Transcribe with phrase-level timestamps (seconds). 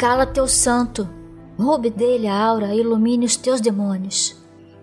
[0.00, 1.06] Cala teu santo,
[1.58, 4.34] roube dele a aura e ilumine os teus demônios.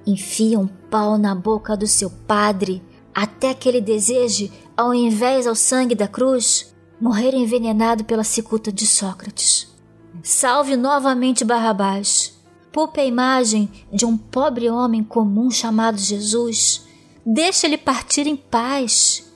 [0.05, 2.83] Enfia um pau na boca do seu padre
[3.15, 8.85] até que ele deseje, ao invés ao sangue da cruz, morrer envenenado pela cicuta de
[8.85, 9.75] Sócrates.
[10.21, 12.39] Salve novamente Barrabás.
[12.71, 16.85] Poupe a imagem de um pobre homem comum chamado Jesus.
[17.25, 19.33] Deixa-lhe partir em paz.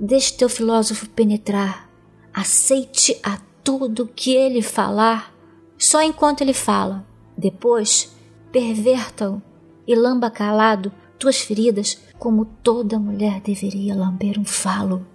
[0.00, 1.86] Deixe teu filósofo penetrar.
[2.32, 3.36] Aceite a
[3.68, 5.30] tudo que ele falar,
[5.76, 7.06] só enquanto ele fala.
[7.36, 8.16] Depois,
[8.50, 9.42] perverta-o
[9.86, 15.06] e lamba calado tuas feridas, como toda mulher deveria lamber um falo.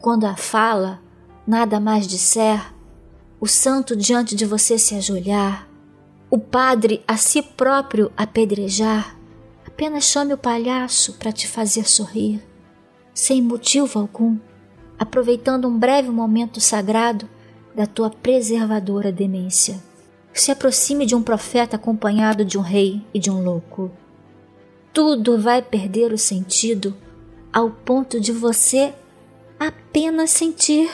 [0.00, 1.00] Quando a fala
[1.46, 2.74] nada mais disser,
[3.40, 5.68] o santo diante de você se ajoelhar,
[6.28, 9.16] o padre a si próprio apedrejar,
[9.64, 12.42] apenas chame o palhaço para te fazer sorrir,
[13.14, 14.36] sem motivo algum,
[14.98, 17.32] aproveitando um breve momento sagrado
[17.74, 19.82] da tua preservadora demência.
[20.32, 23.90] Se aproxime de um profeta acompanhado de um rei e de um louco.
[24.92, 26.96] Tudo vai perder o sentido
[27.52, 28.92] ao ponto de você
[29.58, 30.90] apenas sentir.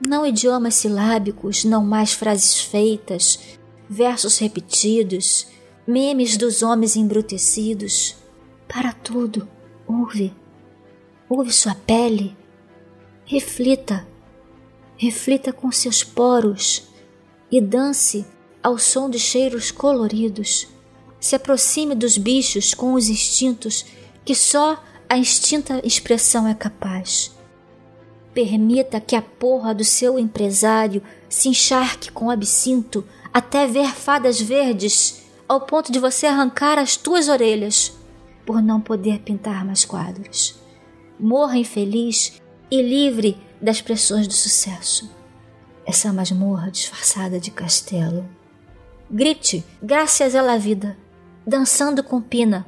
[0.00, 5.46] Não idiomas silábicos, não mais frases feitas, versos repetidos,
[5.86, 8.16] memes dos homens embrutecidos.
[8.68, 9.48] Para tudo,
[9.86, 10.34] ouve.
[11.28, 12.36] Ouve sua pele.
[13.24, 14.06] Reflita.
[14.96, 16.84] Reflita com seus poros
[17.50, 18.26] e dance
[18.62, 20.68] ao som de cheiros coloridos.
[21.20, 23.84] Se aproxime dos bichos com os instintos
[24.24, 27.36] que só a instinta expressão é capaz.
[28.34, 35.22] Permita que a porra do seu empresário se encharque com absinto até ver fadas verdes,
[35.48, 37.92] ao ponto de você arrancar as tuas orelhas
[38.44, 40.54] por não poder pintar mais quadros.
[41.18, 45.10] Morra infeliz e livre das pressões do sucesso.
[45.84, 48.28] Essa masmorra disfarçada de castelo.
[49.10, 50.96] Grite, graças à vida,
[51.46, 52.66] dançando com Pina,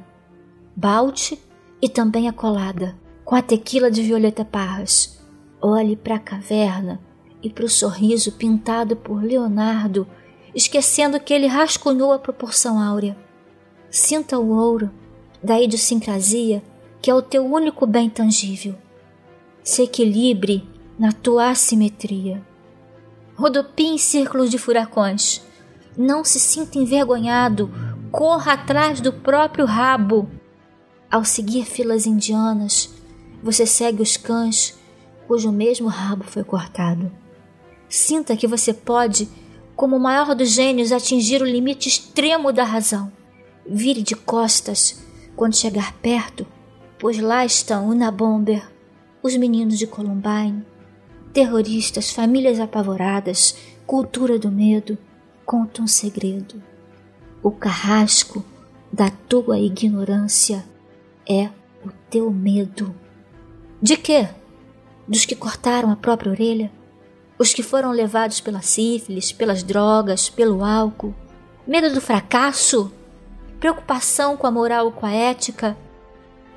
[0.75, 1.37] Balte
[1.81, 2.95] e também a colada,
[3.25, 5.19] com a tequila de Violeta Parras
[5.61, 7.01] Olhe para a caverna
[7.43, 10.07] e para o sorriso pintado por Leonardo,
[10.55, 13.17] esquecendo que ele rascunhou a proporção áurea.
[13.89, 14.89] Sinta o ouro
[15.43, 16.63] da idiosincrasia
[17.01, 18.75] que é o teu único bem tangível.
[19.69, 22.41] Se equilibre na tua assimetria.
[23.35, 25.43] Rodopie em círculos de furacões.
[25.95, 27.71] Não se sinta envergonhado.
[28.11, 30.27] Corra atrás do próprio rabo.
[31.07, 32.89] Ao seguir filas indianas,
[33.43, 34.75] você segue os cães
[35.27, 37.11] cujo mesmo rabo foi cortado.
[37.87, 39.29] Sinta que você pode,
[39.75, 43.11] como o maior dos gênios, atingir o limite extremo da razão.
[43.67, 44.99] Vire de costas
[45.35, 46.43] quando chegar perto,
[46.97, 48.67] pois lá estão Una Bomber,
[49.21, 50.65] os meninos de Columbine,
[51.33, 54.97] terroristas, famílias apavoradas, cultura do medo,
[55.45, 56.61] conta um segredo.
[57.41, 58.43] O carrasco
[58.91, 60.65] da tua ignorância
[61.27, 61.49] é
[61.85, 62.93] o teu medo.
[63.81, 64.27] De quê?
[65.09, 66.71] dos que cortaram a própria orelha,
[67.37, 71.15] os que foram levados pela sífilis, pelas drogas, pelo álcool,
[71.65, 72.93] medo do fracasso,
[73.59, 75.75] preocupação com a moral ou com a ética,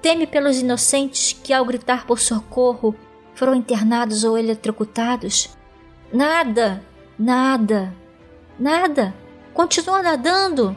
[0.03, 2.95] teme pelos inocentes que, ao gritar por socorro,
[3.35, 5.49] foram internados ou eletrocutados?
[6.13, 6.85] Nada,
[7.17, 7.95] nada,
[8.59, 9.15] nada.
[9.55, 10.77] Continua nadando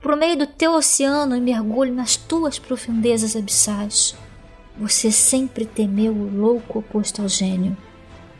[0.00, 4.16] por meio do teu oceano e mergulhe nas tuas profundezas abissais.
[4.78, 7.76] Você sempre temeu o louco oposto ao gênio.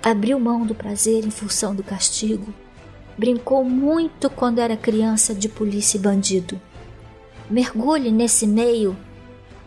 [0.03, 2.53] Abriu mão do prazer em função do castigo.
[3.19, 6.61] Brincou muito quando era criança de polícia e bandido.
[7.51, 8.97] Mergulhe nesse meio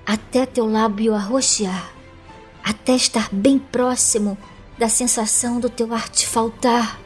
[0.09, 1.93] até teu lábio arroxear,
[2.63, 4.35] até estar bem próximo
[4.75, 6.99] da sensação do teu arte faltar.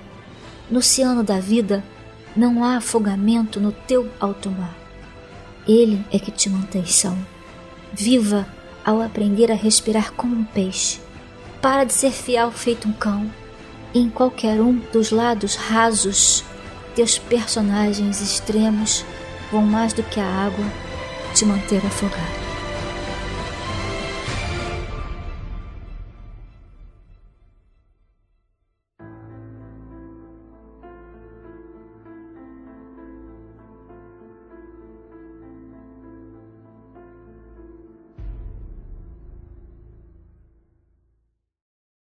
[0.72, 1.84] No oceano da vida
[2.34, 4.74] não há afogamento no teu alto mar.
[5.68, 7.18] Ele é que te mantém são.
[7.92, 8.48] Viva
[8.86, 11.02] ao aprender a respirar como um peixe.
[11.62, 13.30] Para de ser fiel feito um cão.
[13.94, 16.42] E em qualquer um dos lados rasos,
[16.96, 19.04] teus personagens extremos
[19.52, 20.66] vão mais do que a água
[21.36, 22.53] te manter afogado.